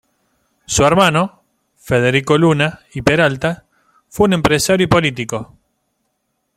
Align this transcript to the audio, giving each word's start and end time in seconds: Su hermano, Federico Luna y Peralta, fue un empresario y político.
Su 0.65 0.83
hermano, 0.83 1.43
Federico 1.75 2.35
Luna 2.35 2.79
y 2.91 3.03
Peralta, 3.03 3.67
fue 4.09 4.25
un 4.25 4.33
empresario 4.33 4.85
y 4.85 4.87
político. 4.87 5.55